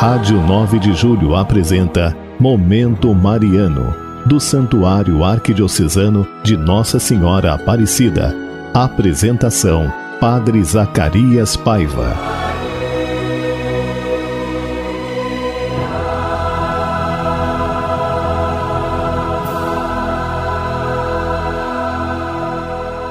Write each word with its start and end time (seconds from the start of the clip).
Rádio 0.00 0.40
9 0.40 0.78
de 0.78 0.94
Julho 0.94 1.36
apresenta 1.36 2.16
Momento 2.38 3.14
Mariano, 3.14 3.94
do 4.24 4.40
Santuário 4.40 5.22
Arquidiocesano 5.22 6.26
de 6.42 6.56
Nossa 6.56 6.98
Senhora 6.98 7.52
Aparecida. 7.52 8.34
Apresentação: 8.72 9.92
Padre 10.18 10.64
Zacarias 10.64 11.54
Paiva. 11.54 12.16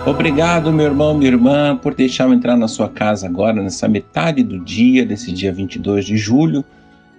Obrigado, 0.07 0.73
meu 0.73 0.87
irmão, 0.87 1.15
minha 1.15 1.29
irmã, 1.29 1.77
por 1.77 1.93
deixar 1.93 2.23
eu 2.23 2.33
entrar 2.33 2.57
na 2.57 2.67
sua 2.67 2.89
casa 2.89 3.27
agora, 3.27 3.61
nessa 3.61 3.87
metade 3.87 4.41
do 4.41 4.59
dia, 4.59 5.05
desse 5.05 5.31
dia 5.31 5.53
22 5.53 6.03
de 6.03 6.17
julho, 6.17 6.65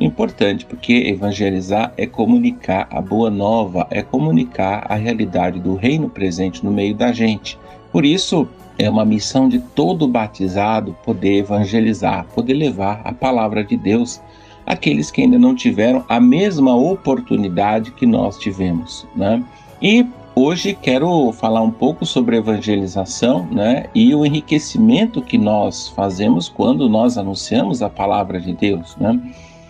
Importante, 0.00 0.64
porque 0.64 0.94
evangelizar 1.06 1.92
é 1.94 2.06
comunicar 2.06 2.88
a 2.90 3.02
boa 3.02 3.28
nova, 3.28 3.86
é 3.90 4.00
comunicar 4.00 4.86
a 4.88 4.94
realidade 4.94 5.60
do 5.60 5.74
reino 5.74 6.08
presente 6.08 6.64
no 6.64 6.72
meio 6.72 6.94
da 6.94 7.12
gente. 7.12 7.58
Por 7.92 8.06
isso, 8.06 8.48
é 8.78 8.88
uma 8.88 9.04
missão 9.04 9.50
de 9.50 9.58
todo 9.58 10.08
batizado 10.08 10.96
poder 11.04 11.40
evangelizar, 11.40 12.24
poder 12.34 12.54
levar 12.54 13.02
a 13.04 13.12
palavra 13.12 13.62
de 13.62 13.76
Deus 13.76 14.18
àqueles 14.64 15.10
que 15.10 15.20
ainda 15.20 15.38
não 15.38 15.54
tiveram 15.54 16.02
a 16.08 16.18
mesma 16.18 16.74
oportunidade 16.74 17.90
que 17.90 18.06
nós 18.06 18.38
tivemos, 18.38 19.06
né? 19.14 19.44
E 19.82 20.06
hoje 20.34 20.76
quero 20.80 21.32
falar 21.32 21.62
um 21.62 21.70
pouco 21.70 22.04
sobre 22.04 22.36
evangelização, 22.36 23.46
né? 23.50 23.86
E 23.94 24.14
o 24.14 24.24
enriquecimento 24.24 25.22
que 25.22 25.38
nós 25.38 25.88
fazemos 25.88 26.48
quando 26.48 26.88
nós 26.88 27.16
anunciamos 27.16 27.82
a 27.82 27.88
palavra 27.88 28.40
de 28.40 28.52
Deus, 28.52 28.96
né? 28.96 29.18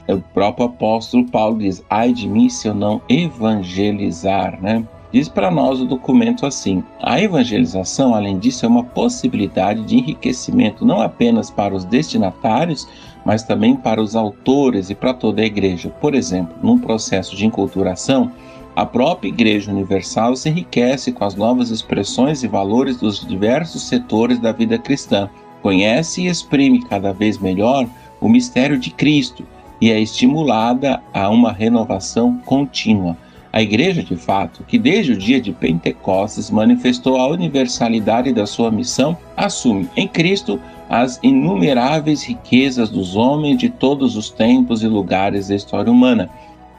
O 0.09 0.21
próprio 0.21 0.67
apóstolo 0.67 1.27
Paulo 1.27 1.59
diz: 1.59 1.85
"Ai 1.89 2.13
de 2.13 2.29
mim 2.29 2.49
se 2.49 2.69
eu 2.69 2.75
não 2.75 3.01
evangelizar", 3.09 4.61
né? 4.61 4.85
Diz 5.15 5.29
para 5.29 5.49
nós 5.49 5.81
o 5.81 5.87
documento 5.87 6.45
assim: 6.45 6.83
a 7.01 7.21
evangelização, 7.21 8.17
além 8.17 8.37
disso, 8.37 8.67
é 8.67 8.69
uma 8.69 8.83
possibilidade 8.83 9.85
de 9.85 9.97
enriquecimento 9.97 10.85
não 10.85 11.01
apenas 11.01 11.53
para 11.53 11.73
os 11.73 11.85
destinatários, 11.85 12.89
mas 13.25 13.45
também 13.45 13.77
para 13.77 14.03
os 14.03 14.17
autores 14.17 14.91
e 14.91 14.95
para 14.97 15.15
toda 15.15 15.41
a 15.41 15.47
igreja. 15.47 15.89
Por 15.89 16.17
exemplo, 16.17 16.57
num 16.61 16.81
processo 16.81 17.37
de 17.37 17.47
enculturação, 17.47 18.33
a 18.77 18.85
própria 18.85 19.29
Igreja 19.29 19.71
Universal 19.71 20.35
se 20.35 20.49
enriquece 20.49 21.13
com 21.13 21.25
as 21.25 21.35
novas 21.35 21.71
expressões 21.71 22.43
e 22.43 22.49
valores 22.49 22.97
dos 22.97 23.27
diversos 23.27 23.83
setores 23.89 24.39
da 24.39 24.53
vida 24.53 24.79
cristã, 24.79 25.31
conhece 25.63 26.23
e 26.23 26.27
exprime 26.27 26.85
cada 26.85 27.13
vez 27.13 27.39
melhor 27.39 27.87
o 28.21 28.29
mistério 28.29 28.79
de 28.79 28.91
Cristo 28.91 29.47
e 29.81 29.91
é 29.91 30.01
estimulada 30.01 31.03
a 31.13 31.29
uma 31.29 31.53
renovação 31.53 32.39
contínua. 32.45 33.17
A 33.53 33.63
Igreja, 33.63 34.03
de 34.03 34.17
fato, 34.17 34.65
que 34.65 34.77
desde 34.79 35.13
o 35.13 35.17
dia 35.17 35.41
de 35.41 35.53
Pentecostes 35.53 36.51
manifestou 36.51 37.17
a 37.17 37.29
universalidade 37.29 38.33
da 38.33 38.47
sua 38.47 38.69
missão, 38.69 39.17
assume 39.37 39.89
em 39.97 40.09
Cristo 40.09 40.59
as 40.89 41.21
inumeráveis 41.23 42.25
riquezas 42.25 42.91
dos 42.91 43.15
homens 43.15 43.59
de 43.59 43.69
todos 43.69 44.17
os 44.17 44.29
tempos 44.29 44.83
e 44.83 44.89
lugares 44.89 45.49
da 45.49 45.55
história 45.55 45.91
humana. 45.91 46.29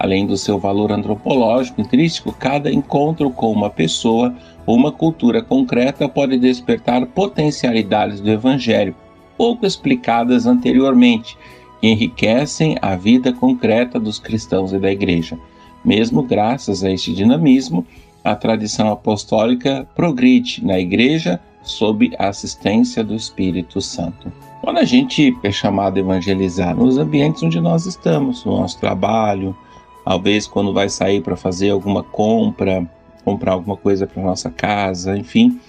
Além 0.06 0.28
do 0.28 0.38
seu 0.38 0.60
valor 0.60 0.92
antropológico 0.92 1.82
intrínseco, 1.82 2.32
cada 2.32 2.72
encontro 2.72 3.32
com 3.32 3.52
uma 3.52 3.72
pessoa 3.72 4.36
ou 4.64 4.76
uma 4.76 4.92
cultura 4.92 5.42
concreta 5.42 6.08
pode 6.08 6.38
despertar 6.38 7.08
potencialidades 7.08 8.22
do 8.22 8.30
Evangelho, 8.30 8.96
pouco 9.36 9.66
explicadas 9.66 10.46
anteriormente, 10.46 11.36
que 11.82 11.88
enriquecem 11.88 12.78
a 12.84 12.96
vida 12.96 13.34
concreta 13.34 14.00
dos 14.00 14.20
cristãos 14.20 14.72
e 14.74 14.78
da 14.78 14.92
Igreja. 14.92 15.40
Mesmo 15.84 16.22
graças 16.22 16.84
a 16.84 16.92
este 16.92 17.12
dinamismo, 17.12 17.84
a 18.24 18.36
tradição 18.36 18.92
apostólica 18.92 19.88
progride 19.96 20.64
na 20.64 20.80
igreja 20.80 21.40
sob 21.64 22.12
a 22.20 22.28
assistência 22.28 23.04
do 23.04 23.16
Espírito 23.16 23.82
Santo. 23.82 24.32
Quando 24.62 24.78
a 24.78 24.84
gente 24.84 25.36
é 25.42 25.52
chamado 25.52 25.98
a 25.98 26.00
evangelizar 26.00 26.76
nos 26.76 27.00
ambientes 27.00 27.42
onde 27.42 27.60
nós 27.60 27.88
estamos, 27.88 28.46
no 28.46 28.60
nosso 28.60 28.80
trabalho, 28.80 29.56
talvez 30.06 30.46
quando 30.46 30.72
vai 30.72 30.88
sair 30.88 31.22
para 31.22 31.36
fazer 31.36 31.72
alguma 31.72 32.04
compra, 32.04 32.88
comprar 33.24 33.54
alguma 33.54 33.76
coisa 33.76 34.06
para 34.06 34.22
nossa 34.22 34.52
casa, 34.52 35.18
enfim. 35.18 35.60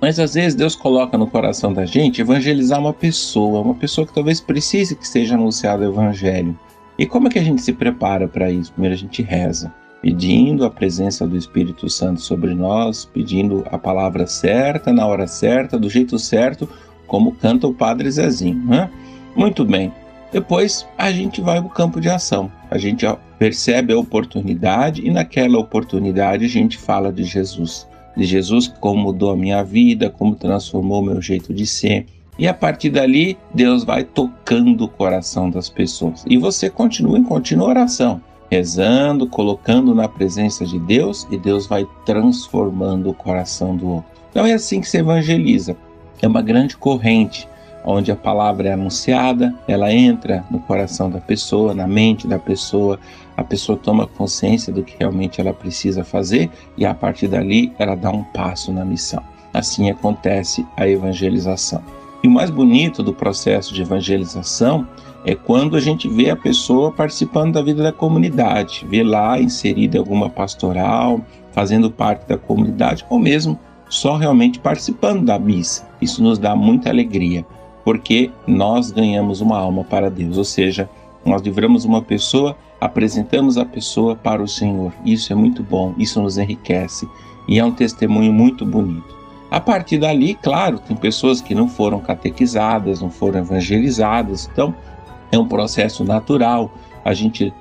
Mas 0.00 0.18
às 0.18 0.34
vezes 0.34 0.54
Deus 0.54 0.74
coloca 0.74 1.16
no 1.16 1.26
coração 1.26 1.72
da 1.72 1.86
gente 1.86 2.20
evangelizar 2.20 2.78
uma 2.78 2.92
pessoa, 2.92 3.60
uma 3.60 3.74
pessoa 3.74 4.06
que 4.06 4.12
talvez 4.12 4.40
precise 4.40 4.96
que 4.96 5.06
seja 5.06 5.36
anunciado 5.36 5.82
o 5.82 5.86
evangelho. 5.86 6.58
E 6.98 7.06
como 7.06 7.28
é 7.28 7.30
que 7.30 7.38
a 7.38 7.42
gente 7.42 7.62
se 7.62 7.72
prepara 7.72 8.26
para 8.26 8.50
isso? 8.50 8.72
Primeiro 8.72 8.94
a 8.94 8.98
gente 8.98 9.22
reza, 9.22 9.72
pedindo 10.02 10.64
a 10.64 10.70
presença 10.70 11.26
do 11.26 11.36
Espírito 11.36 11.88
Santo 11.88 12.20
sobre 12.20 12.54
nós, 12.54 13.04
pedindo 13.04 13.64
a 13.70 13.78
palavra 13.78 14.26
certa, 14.26 14.92
na 14.92 15.06
hora 15.06 15.26
certa, 15.26 15.78
do 15.78 15.88
jeito 15.88 16.18
certo, 16.18 16.68
como 17.06 17.32
canta 17.32 17.66
o 17.66 17.74
Padre 17.74 18.10
Zezinho. 18.10 18.64
Né? 18.64 18.90
Muito 19.34 19.64
bem. 19.64 19.92
Depois 20.32 20.86
a 20.98 21.10
gente 21.10 21.40
vai 21.40 21.58
para 21.58 21.66
o 21.66 21.70
campo 21.70 22.00
de 22.00 22.08
ação. 22.08 22.50
A 22.70 22.78
gente 22.78 23.06
percebe 23.38 23.92
a 23.92 23.98
oportunidade 23.98 25.06
e 25.06 25.10
naquela 25.10 25.58
oportunidade 25.58 26.44
a 26.44 26.48
gente 26.48 26.76
fala 26.76 27.12
de 27.12 27.24
Jesus. 27.24 27.86
De 28.16 28.24
Jesus 28.24 28.66
como 28.66 29.02
mudou 29.02 29.30
a 29.30 29.36
minha 29.36 29.62
vida, 29.62 30.10
como 30.10 30.34
transformou 30.34 31.00
o 31.00 31.04
meu 31.04 31.20
jeito 31.20 31.52
de 31.52 31.66
ser 31.66 32.06
e 32.38 32.46
a 32.46 32.52
partir 32.52 32.90
dali, 32.90 33.38
Deus 33.54 33.82
vai 33.82 34.04
tocando 34.04 34.84
o 34.84 34.88
coração 34.88 35.48
das 35.48 35.70
pessoas. 35.70 36.24
E 36.28 36.36
você 36.36 36.68
continua 36.68 37.18
em 37.18 37.24
contínua 37.24 37.68
oração, 37.68 38.20
rezando, 38.50 39.26
colocando 39.26 39.94
na 39.94 40.06
presença 40.06 40.66
de 40.66 40.78
Deus, 40.78 41.26
e 41.30 41.38
Deus 41.38 41.66
vai 41.66 41.86
transformando 42.04 43.08
o 43.08 43.14
coração 43.14 43.74
do 43.74 43.88
outro. 43.88 44.10
Então 44.30 44.44
é 44.44 44.52
assim 44.52 44.82
que 44.82 44.88
se 44.88 44.98
evangeliza. 44.98 45.76
É 46.20 46.28
uma 46.28 46.42
grande 46.42 46.76
corrente 46.76 47.48
onde 47.86 48.10
a 48.10 48.16
palavra 48.16 48.68
é 48.68 48.72
anunciada, 48.72 49.54
ela 49.68 49.92
entra 49.92 50.44
no 50.50 50.58
coração 50.58 51.08
da 51.08 51.20
pessoa, 51.20 51.72
na 51.72 51.86
mente 51.86 52.26
da 52.26 52.38
pessoa, 52.38 52.98
a 53.36 53.44
pessoa 53.44 53.78
toma 53.78 54.06
consciência 54.06 54.72
do 54.72 54.82
que 54.82 54.96
realmente 54.98 55.40
ela 55.40 55.54
precisa 55.54 56.02
fazer 56.02 56.50
e 56.76 56.84
a 56.84 56.92
partir 56.92 57.28
dali 57.28 57.72
ela 57.78 57.94
dá 57.94 58.10
um 58.10 58.24
passo 58.24 58.72
na 58.72 58.84
missão. 58.84 59.22
Assim 59.54 59.88
acontece 59.88 60.66
a 60.76 60.86
evangelização. 60.88 61.80
E 62.22 62.28
o 62.28 62.30
mais 62.30 62.50
bonito 62.50 63.02
do 63.02 63.14
processo 63.14 63.72
de 63.72 63.82
evangelização 63.82 64.86
é 65.24 65.34
quando 65.34 65.76
a 65.76 65.80
gente 65.80 66.08
vê 66.08 66.30
a 66.30 66.36
pessoa 66.36 66.90
participando 66.90 67.54
da 67.54 67.62
vida 67.62 67.82
da 67.82 67.92
comunidade, 67.92 68.84
vê 68.88 69.02
lá 69.02 69.40
inserida 69.40 69.96
em 69.96 70.00
alguma 70.00 70.28
pastoral, 70.28 71.20
fazendo 71.52 71.90
parte 71.90 72.26
da 72.26 72.36
comunidade, 72.36 73.04
ou 73.08 73.18
mesmo 73.18 73.58
só 73.88 74.16
realmente 74.16 74.58
participando 74.58 75.24
da 75.24 75.38
missa. 75.38 75.86
Isso 76.00 76.22
nos 76.22 76.38
dá 76.38 76.54
muita 76.54 76.90
alegria, 76.90 77.44
porque 77.86 78.32
nós 78.48 78.90
ganhamos 78.90 79.40
uma 79.40 79.56
alma 79.56 79.84
para 79.84 80.10
Deus, 80.10 80.36
ou 80.36 80.42
seja, 80.42 80.90
nós 81.24 81.40
livramos 81.40 81.84
uma 81.84 82.02
pessoa, 82.02 82.56
apresentamos 82.80 83.56
a 83.56 83.64
pessoa 83.64 84.16
para 84.16 84.42
o 84.42 84.48
Senhor. 84.48 84.92
Isso 85.04 85.32
é 85.32 85.36
muito 85.36 85.62
bom, 85.62 85.94
isso 85.96 86.20
nos 86.20 86.36
enriquece 86.36 87.08
e 87.46 87.60
é 87.60 87.64
um 87.64 87.70
testemunho 87.70 88.32
muito 88.32 88.66
bonito. 88.66 89.14
A 89.48 89.60
partir 89.60 89.98
dali, 89.98 90.34
claro, 90.34 90.80
tem 90.80 90.96
pessoas 90.96 91.40
que 91.40 91.54
não 91.54 91.68
foram 91.68 92.00
catequizadas, 92.00 93.00
não 93.00 93.08
foram 93.08 93.38
evangelizadas, 93.38 94.50
então 94.52 94.74
é 95.30 95.38
um 95.38 95.46
processo 95.46 96.02
natural. 96.02 96.72
A 97.04 97.14
gente 97.14 97.54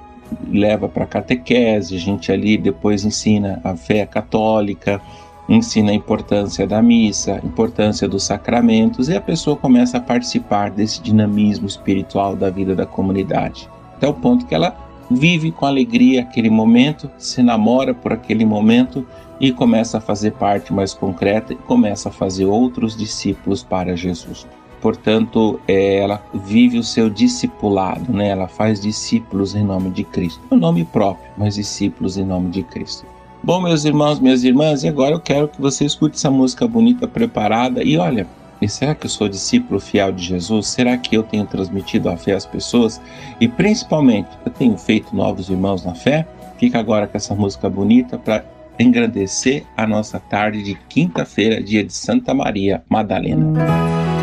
leva 0.50 0.90
para 0.90 1.06
catequese, 1.06 1.96
a 1.96 2.00
gente 2.00 2.32
ali 2.32 2.58
depois 2.58 3.06
ensina 3.06 3.62
a 3.64 3.76
fé 3.76 4.08
católica, 4.08 5.00
ensina 5.48 5.92
a 5.92 5.96
importância 5.96 6.66
da 6.66 6.82
missa, 6.82 7.40
a 7.42 7.46
importância 7.46 8.08
dos 8.08 8.24
sacramentos 8.24 9.10
e 9.10 9.16
a 9.16 9.22
pessoa 9.22 9.56
começa 9.56 9.98
a 9.98 10.02
participar 10.02 10.72
desse 10.72 11.02
dinamismo 11.02 11.68
espiritual 11.68 12.36
da 12.36 12.50
vida 12.50 12.76
da 12.76 12.86
comunidade. 12.86 13.70
Até 13.96 14.08
o 14.08 14.14
ponto 14.14 14.46
que 14.46 14.56
ela 14.56 14.76
vive 15.10 15.52
com 15.52 15.66
alegria 15.66 16.22
aquele 16.22 16.50
momento, 16.50 17.10
se 17.18 17.44
namora 17.44 17.94
por 17.94 18.12
aquele 18.12 18.46
momento 18.46 19.06
e 19.40 19.52
começa 19.52 19.98
a 19.98 20.02
fazer 20.02 20.32
parte 20.32 20.74
mais 20.74 20.94
concreta 20.94 21.54
e 21.54 21.58
começa 21.58 22.10
a 22.10 22.12
fazer 22.12 22.46
outros 22.46 22.96
discípulos 22.96 23.64
para 23.64 23.96
Jesus. 23.96 24.48
Portanto, 24.82 25.60
é, 25.68 25.98
ela 25.98 26.24
vive 26.34 26.78
o 26.78 26.84
seu 26.84 27.10
discipulado, 27.10 28.12
né? 28.14 28.30
ela 28.30 28.48
faz 28.48 28.80
discípulos 28.80 29.56
em 29.56 29.64
nome 29.64 29.90
de 29.90 30.04
Cristo. 30.04 30.42
O 30.50 30.56
nome 30.56 30.86
próprio, 30.86 31.32
mas 31.38 31.56
discípulos 31.56 32.18
em 32.18 32.24
nome 32.24 32.50
de 32.50 32.62
Cristo. 32.64 33.06
Bom, 33.46 33.62
meus 33.62 33.86
irmãos, 33.86 34.20
minhas 34.20 34.44
irmãs, 34.44 34.84
e 34.84 34.88
agora 34.88 35.12
eu 35.12 35.20
quero 35.20 35.48
que 35.48 35.62
você 35.62 35.86
escute 35.86 36.18
essa 36.18 36.32
música 36.32 36.68
bonita, 36.68 37.08
preparada. 37.08 37.84
E 37.84 37.96
olha, 37.96 38.26
e 38.60 38.68
será 38.68 38.96
que 38.96 39.06
eu 39.06 39.10
sou 39.10 39.30
discípulo 39.30 39.80
fiel 39.80 40.12
de 40.12 40.24
Jesus? 40.24 40.66
Será 40.66 40.98
que 40.98 41.16
eu 41.16 41.22
tenho 41.22 41.46
transmitido 41.46 42.10
a 42.10 42.18
fé 42.18 42.34
às 42.34 42.44
pessoas? 42.44 43.00
E 43.40 43.48
principalmente, 43.48 44.30
eu 44.44 44.52
tenho 44.52 44.76
feito 44.80 45.16
novos 45.16 45.48
irmãos 45.48 45.86
na 45.86 45.94
fé? 45.94 46.26
Fica 46.58 46.80
agora 46.80 47.06
com 47.06 47.18
essa 47.18 47.36
música 47.36 47.70
bonita 47.70 48.18
para 48.18 48.44
engrandecer 48.80 49.64
a 49.78 49.86
nossa 49.86 50.20
tarde 50.20 50.64
de 50.64 50.74
quinta-feira, 50.90 51.62
dia 51.62 51.84
de 51.84 51.94
Santa 51.94 52.34
Maria 52.34 52.84
Madalena. 52.90 54.15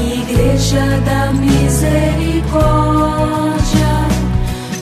Igreja 0.00 0.84
da 1.04 1.32
Misericórdia, 1.32 2.62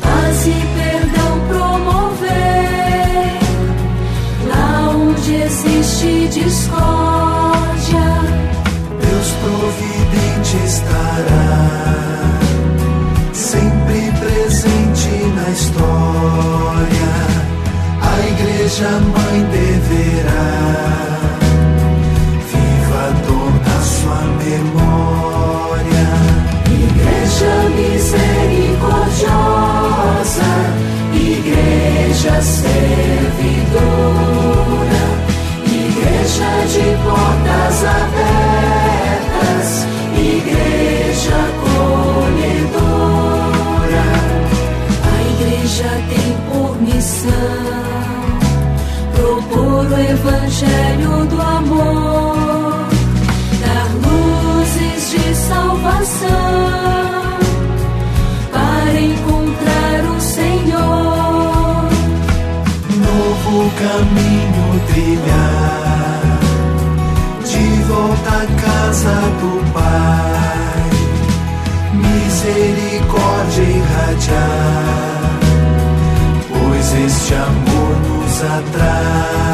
paz 0.00 0.46
e 0.46 0.66
perdão 0.74 1.32
promover, 1.48 2.28
lá 4.48 4.90
onde 4.96 5.34
existe 5.34 6.28
discórdia, 6.28 7.09
Igreja 32.30 32.42
servidora, 32.42 33.80
Igreja 35.66 36.52
de 36.72 36.96
portas 37.02 37.84
abertas, 37.84 38.19
amor 77.34 77.96
nos 78.08 78.42
atrai. 78.42 79.49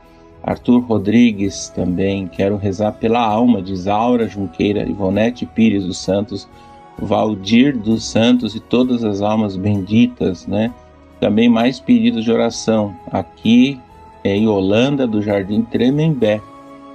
Arthur 0.43 0.81
Rodrigues 0.81 1.69
também, 1.69 2.27
quero 2.27 2.57
rezar 2.57 2.93
pela 2.93 3.21
alma 3.21 3.61
de 3.61 3.73
Isaura 3.73 4.29
Junqueira, 4.29 4.89
Ivonete 4.89 5.45
Pires 5.45 5.85
dos 5.85 5.99
Santos, 5.99 6.49
Valdir 6.99 7.77
dos 7.77 8.05
Santos 8.05 8.55
e 8.55 8.61
todas 8.61 9.05
as 9.05 9.21
almas 9.21 9.57
benditas, 9.57 10.47
né? 10.47 10.73
Também 11.21 11.49
mais 11.49 11.81
pedidos 11.81 12.25
de 12.25 12.33
oração 12.33 12.95
aqui 13.11 13.81
em 14.25 14.49
Holanda, 14.49 15.07
do 15.07 15.23
Jardim 15.23 15.63
Tremembé, 15.63 16.41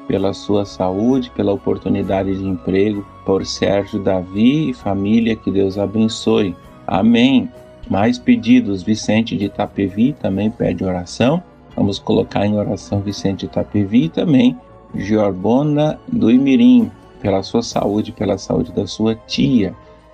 pela 0.07 0.33
sua 0.33 0.65
saúde, 0.65 1.31
pela 1.35 1.53
oportunidade 1.53 2.37
de 2.37 2.45
emprego, 2.45 3.05
por 3.25 3.45
Sérgio 3.45 3.99
Davi 3.99 4.69
e 4.69 4.73
família, 4.73 5.35
que 5.35 5.49
Deus 5.49 5.77
abençoe. 5.77 6.55
Amém. 6.85 7.49
Mais 7.89 8.19
pedidos, 8.19 8.83
Vicente 8.83 9.37
de 9.37 9.45
Itapevi 9.45 10.13
também 10.13 10.51
pede 10.51 10.83
oração. 10.83 11.41
Vamos 11.75 11.97
colocar 11.97 12.45
em 12.45 12.57
oração 12.57 12.99
Vicente 13.01 13.39
de 13.39 13.45
Itapevi 13.45 14.09
também 14.09 14.57
Giorbona 14.95 15.99
do 16.07 16.29
Imirim, 16.29 16.91
pela 17.21 17.43
sua 17.43 17.61
saúde, 17.61 18.11
pela 18.11 18.37
saúde 18.37 18.71
da 18.71 18.85
sua 18.85 19.15
tia. 19.15 19.73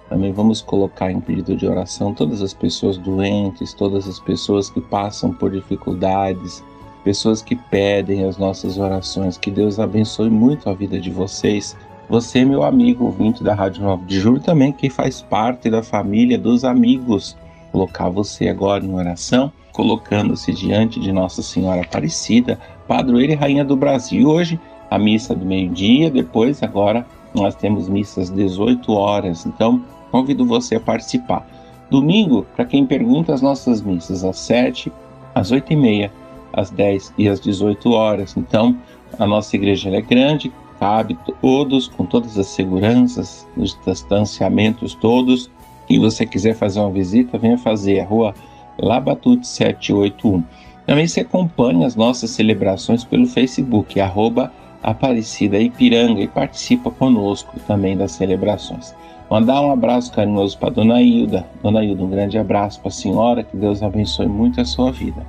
Também 0.09 0.31
vamos 0.31 0.61
colocar 0.61 1.11
em 1.11 1.19
pedido 1.19 1.55
de 1.55 1.67
oração 1.67 2.13
todas 2.13 2.41
as 2.41 2.53
pessoas 2.53 2.97
doentes, 2.97 3.73
todas 3.73 4.07
as 4.07 4.19
pessoas 4.19 4.69
que 4.69 4.79
passam 4.79 5.33
por 5.33 5.51
dificuldades, 5.51 6.63
pessoas 7.03 7.41
que 7.41 7.55
pedem 7.55 8.23
as 8.23 8.37
nossas 8.37 8.77
orações. 8.77 9.37
Que 9.37 9.51
Deus 9.51 9.79
abençoe 9.79 10.29
muito 10.29 10.69
a 10.69 10.73
vida 10.73 10.99
de 10.99 11.09
vocês. 11.09 11.75
Você, 12.09 12.45
meu 12.45 12.63
amigo 12.63 13.05
ouvinte 13.05 13.43
da 13.43 13.53
Rádio 13.53 13.83
9 13.83 14.05
de 14.05 14.19
Julho, 14.19 14.39
também 14.39 14.71
que 14.71 14.89
faz 14.89 15.21
parte 15.21 15.69
da 15.69 15.83
família 15.83 16.37
dos 16.37 16.63
amigos 16.63 17.35
colocar 17.71 18.09
você 18.09 18.47
agora 18.47 18.83
em 18.83 18.93
oração, 18.93 19.51
colocando-se 19.71 20.51
diante 20.51 20.99
de 20.99 21.11
Nossa 21.11 21.43
Senhora 21.43 21.81
Aparecida, 21.81 22.59
padroeira 22.87 23.33
e 23.33 23.35
rainha 23.35 23.63
do 23.63 23.75
Brasil. 23.75 24.27
Hoje, 24.27 24.59
a 24.89 24.97
missa 24.97 25.35
do 25.35 25.45
meio-dia, 25.45 26.09
depois, 26.09 26.63
agora, 26.63 27.05
nós 27.35 27.55
temos 27.55 27.87
missas 27.87 28.29
18 28.29 28.91
horas. 28.93 29.45
Então, 29.45 29.83
convido 30.11 30.45
você 30.45 30.75
a 30.75 30.79
participar. 30.79 31.47
Domingo, 31.89 32.45
para 32.55 32.65
quem 32.65 32.85
pergunta, 32.85 33.33
as 33.33 33.41
nossas 33.41 33.81
missas 33.81 34.23
às 34.23 34.37
7, 34.39 34.91
às 35.33 35.51
8 35.51 35.71
e 35.71 35.75
meia, 35.75 36.11
às 36.51 36.69
10 36.69 37.13
e 37.17 37.29
às 37.29 37.39
18 37.39 37.91
horas. 37.91 38.35
Então, 38.35 38.77
a 39.17 39.25
nossa 39.25 39.55
igreja 39.55 39.89
é 39.89 40.01
grande, 40.01 40.51
cabe 40.79 41.17
todos, 41.41 41.87
com 41.87 42.05
todas 42.05 42.37
as 42.37 42.47
seguranças, 42.47 43.47
os 43.55 43.77
distanciamentos 43.85 44.93
todos. 44.95 45.49
E 45.89 45.97
você 45.97 46.25
quiser 46.25 46.53
fazer 46.55 46.79
uma 46.81 46.91
visita, 46.91 47.37
venha 47.37 47.57
fazer 47.57 48.01
a 48.01 48.05
rua 48.05 48.33
Labatute 48.77 49.47
781. 49.47 50.43
Também 50.85 51.07
se 51.07 51.19
acompanha 51.19 51.87
as 51.87 51.95
nossas 51.95 52.31
celebrações 52.31 53.03
pelo 53.03 53.25
Facebook, 53.25 53.99
arroba 53.99 54.51
Aparecida 54.83 55.59
Ipiranga, 55.59 56.21
e 56.21 56.27
participa 56.27 56.91
conosco 56.91 57.59
também 57.67 57.97
das 57.97 58.11
celebrações. 58.11 58.93
Mandar 59.29 59.61
um 59.61 59.71
abraço 59.71 60.11
carinhoso 60.13 60.57
para 60.57 60.69
Dona 60.69 61.01
Hilda. 61.01 61.45
Dona 61.61 61.83
Hilda, 61.83 62.03
um 62.03 62.09
grande 62.09 62.37
abraço 62.37 62.79
para 62.79 62.89
a 62.89 62.91
senhora, 62.91 63.43
que 63.43 63.57
Deus 63.57 63.83
abençoe 63.83 64.27
muito 64.27 64.61
a 64.61 64.65
sua 64.65 64.91
vida. 64.91 65.25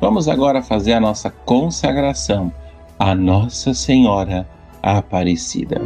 Vamos 0.00 0.28
agora 0.28 0.62
fazer 0.62 0.92
a 0.92 1.00
nossa 1.00 1.30
consagração 1.30 2.52
a 3.00 3.14
Nossa 3.14 3.72
Senhora 3.72 4.46
Aparecida. 4.82 5.80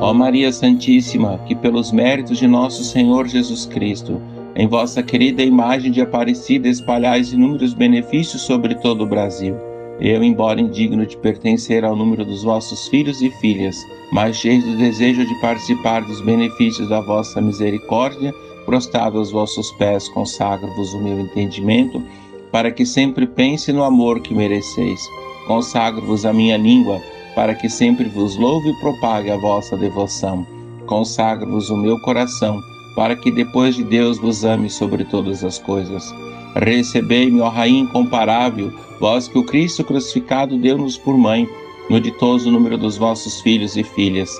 Ó 0.00 0.14
Maria 0.14 0.50
Santíssima, 0.50 1.38
que 1.44 1.54
pelos 1.54 1.92
méritos 1.92 2.38
de 2.38 2.46
nosso 2.46 2.82
Senhor 2.82 3.28
Jesus 3.28 3.66
Cristo, 3.66 4.22
em 4.56 4.66
vossa 4.66 5.02
querida 5.02 5.42
imagem 5.42 5.92
de 5.92 6.00
Aparecida 6.00 6.66
espalhais 6.66 7.30
inúmeros 7.30 7.74
benefícios 7.74 8.40
sobre 8.40 8.74
todo 8.74 9.04
o 9.04 9.06
Brasil. 9.06 9.54
Eu, 10.00 10.22
embora 10.22 10.60
indigno 10.60 11.04
de 11.04 11.16
pertencer 11.16 11.84
ao 11.84 11.96
número 11.96 12.24
dos 12.24 12.44
vossos 12.44 12.86
filhos 12.88 13.20
e 13.20 13.30
filhas, 13.30 13.76
mas 14.12 14.36
cheio 14.36 14.62
do 14.62 14.76
desejo 14.76 15.26
de 15.26 15.34
participar 15.40 16.04
dos 16.04 16.20
benefícios 16.20 16.88
da 16.88 17.00
vossa 17.00 17.40
misericórdia, 17.40 18.32
prostrado 18.64 19.18
aos 19.18 19.32
vossos 19.32 19.70
pés, 19.72 20.08
consagro-vos 20.10 20.94
o 20.94 21.00
meu 21.00 21.18
entendimento 21.18 22.02
para 22.50 22.70
que 22.70 22.84
sempre 22.86 23.26
pense 23.26 23.72
no 23.72 23.82
amor 23.82 24.20
que 24.20 24.34
mereceis. 24.34 25.00
Consagro-vos 25.46 26.24
a 26.24 26.32
minha 26.32 26.56
língua, 26.56 27.00
para 27.34 27.54
que 27.54 27.68
sempre 27.68 28.08
vos 28.08 28.36
louve 28.36 28.70
e 28.70 28.80
propague 28.80 29.30
a 29.30 29.36
vossa 29.36 29.76
devoção. 29.76 30.46
Consagro-vos 30.86 31.70
o 31.70 31.76
meu 31.76 32.00
coração, 32.00 32.60
para 32.96 33.14
que 33.14 33.30
depois 33.30 33.76
de 33.76 33.84
Deus 33.84 34.18
vos 34.18 34.44
ame 34.44 34.68
sobre 34.68 35.04
todas 35.04 35.44
as 35.44 35.58
coisas. 35.58 36.12
Recebei-me, 36.54 37.40
ó 37.40 37.48
Rainha 37.48 37.82
incomparável, 37.82 38.72
vós 39.00 39.28
que 39.28 39.38
o 39.38 39.44
Cristo 39.44 39.84
crucificado 39.84 40.58
deu-nos 40.58 40.98
por 40.98 41.16
mãe, 41.16 41.48
no 41.88 42.00
ditoso 42.00 42.50
número 42.50 42.76
dos 42.76 42.96
vossos 42.96 43.40
filhos 43.40 43.76
e 43.76 43.84
filhas. 43.84 44.30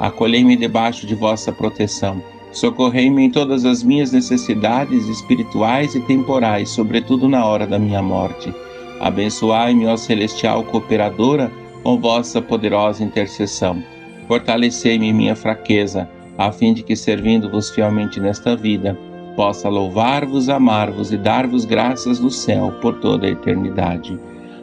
Acolhei-me 0.00 0.56
debaixo 0.56 1.06
de 1.06 1.14
vossa 1.14 1.52
proteção 1.52 2.22
Socorrei-me 2.52 3.24
em 3.24 3.30
todas 3.30 3.64
as 3.64 3.82
minhas 3.82 4.10
necessidades 4.12 5.06
espirituais 5.06 5.94
e 5.94 6.00
temporais, 6.00 6.70
sobretudo 6.70 7.28
na 7.28 7.44
hora 7.44 7.66
da 7.66 7.78
minha 7.78 8.02
morte. 8.02 8.52
Abençoai-me, 9.00 9.86
ó 9.86 9.96
celestial 9.96 10.64
cooperadora, 10.64 11.52
com 11.82 12.00
vossa 12.00 12.40
poderosa 12.40 13.04
intercessão. 13.04 13.82
Fortalecei-me 14.26 15.12
minha 15.12 15.36
fraqueza, 15.36 16.08
a 16.36 16.50
fim 16.50 16.72
de 16.72 16.82
que, 16.82 16.96
servindo-vos 16.96 17.70
fielmente 17.70 18.18
nesta 18.18 18.56
vida, 18.56 18.98
possa 19.38 19.68
louvar-vos, 19.68 20.48
amar-vos 20.48 21.12
e 21.12 21.16
dar-vos 21.16 21.64
graças 21.64 22.18
no 22.18 22.28
céu 22.28 22.74
por 22.82 22.94
toda 22.98 23.24
a 23.24 23.30
eternidade. 23.30 24.18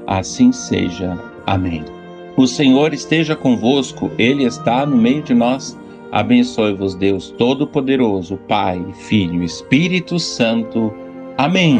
Assim 0.06 0.52
seja. 0.52 1.18
Amém. 1.48 1.86
O 2.36 2.46
Senhor 2.46 2.94
esteja 2.94 3.38
convosco, 3.38 4.12
Ele 4.20 4.44
está 4.44 4.86
no 4.86 4.98
meio 4.98 5.24
de 5.24 5.34
nós. 5.34 5.80
Abençoe-vos 6.12 6.94
Deus 6.94 7.34
Todo-Poderoso, 7.38 8.36
Pai, 8.50 8.86
Filho 9.08 9.42
Espírito 9.44 10.20
Santo. 10.20 10.94
Amém. 11.38 11.80